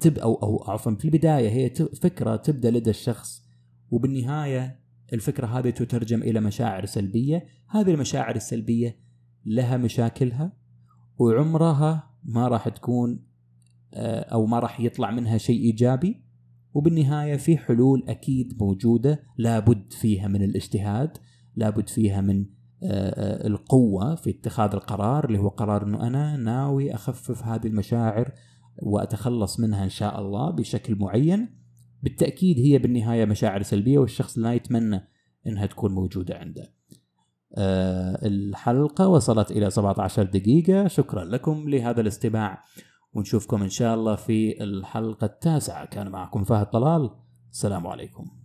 تب 0.00 0.18
أو 0.18 0.34
أو 0.34 0.72
عفوا 0.72 0.94
في 0.94 1.04
البداية 1.04 1.48
هي 1.48 1.70
فكرة 2.02 2.36
تبدأ 2.36 2.70
لدى 2.70 2.90
الشخص 2.90 3.44
وبالنهاية 3.90 4.80
الفكرة 5.12 5.46
هذه 5.46 5.70
تترجم 5.70 6.22
إلى 6.22 6.40
مشاعر 6.40 6.86
سلبية، 6.86 7.46
هذه 7.68 7.90
المشاعر 7.90 8.36
السلبية 8.36 8.96
لها 9.46 9.76
مشاكلها 9.76 10.52
وعمرها 11.18 12.10
ما 12.24 12.48
راح 12.48 12.68
تكون 12.68 13.26
آه، 13.94 14.20
أو 14.20 14.46
ما 14.46 14.58
راح 14.58 14.80
يطلع 14.80 15.10
منها 15.10 15.38
شيء 15.38 15.60
إيجابي 15.60 16.24
وبالنهاية 16.74 17.36
في 17.36 17.56
حلول 17.56 18.04
أكيد 18.08 18.56
موجودة 18.60 19.22
لابد 19.38 19.92
فيها 19.92 20.28
من 20.28 20.42
الاجتهاد، 20.42 21.18
لابد 21.56 21.88
فيها 21.88 22.20
من 22.20 22.46
آه، 22.82 23.44
آه، 23.44 23.46
القوة 23.46 24.14
في 24.14 24.30
اتخاذ 24.30 24.72
القرار 24.72 25.24
اللي 25.24 25.38
هو 25.38 25.48
قرار 25.48 25.84
إنه 25.84 26.06
أنا 26.06 26.36
ناوي 26.36 26.94
أخفف 26.94 27.44
هذه 27.44 27.66
المشاعر 27.66 28.32
وأتخلص 28.82 29.60
منها 29.60 29.84
إن 29.84 29.88
شاء 29.88 30.20
الله 30.20 30.50
بشكل 30.50 30.94
معين 30.94 31.48
بالتأكيد 32.02 32.58
هي 32.58 32.78
بالنهاية 32.78 33.24
مشاعر 33.24 33.62
سلبية 33.62 33.98
والشخص 33.98 34.38
لا 34.38 34.54
يتمنى 34.54 35.00
إنها 35.46 35.66
تكون 35.66 35.94
موجودة 35.94 36.38
عنده. 36.38 36.72
أه 37.54 38.26
الحلقة 38.26 39.08
وصلت 39.08 39.50
إلى 39.50 39.70
17 39.70 40.22
دقيقة. 40.22 40.88
شكرا 40.88 41.24
لكم 41.24 41.68
لهذا 41.68 42.00
الاستماع. 42.00 42.64
ونشوفكم 43.14 43.62
إن 43.62 43.68
شاء 43.68 43.94
الله 43.94 44.14
في 44.14 44.62
الحلقة 44.64 45.24
التاسعة. 45.24 45.84
كان 45.86 46.08
معكم 46.08 46.44
فهد 46.44 46.66
طلال. 46.66 47.10
السلام 47.50 47.86
عليكم. 47.86 48.43